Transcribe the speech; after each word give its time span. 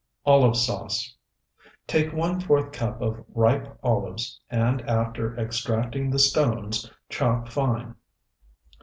OLIVE 0.25 0.55
SAUCE 0.57 1.15
Take 1.85 2.11
one 2.11 2.39
fourth 2.39 2.71
cup 2.71 3.03
of 3.03 3.23
ripe 3.35 3.77
olives, 3.83 4.39
and 4.49 4.81
after 4.89 5.37
extracting 5.37 6.09
the 6.09 6.17
stones, 6.17 6.89
chop 7.09 7.49
fine. 7.49 7.93